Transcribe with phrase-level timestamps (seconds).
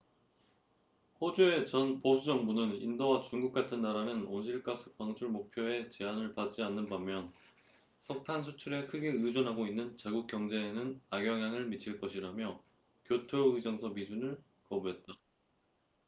[1.19, 6.89] 호주의 전 보수 정부는 인도와 중국 같은 나라는 온실 가스 방출 목표에 제한을 받지 않는
[6.89, 7.31] 반면
[7.99, 12.59] 석탄 수출에 크게 의존하고 있는 자국 경제에는 악영향을 미칠 것이라며
[13.05, 15.15] 교토 의정서 비준을 거부했다